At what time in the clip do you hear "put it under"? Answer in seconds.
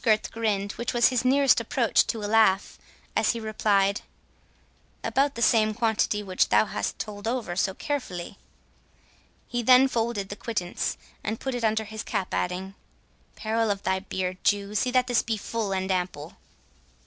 11.40-11.84